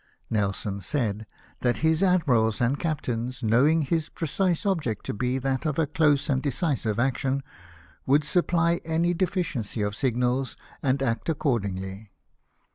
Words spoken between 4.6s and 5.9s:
object to be that of a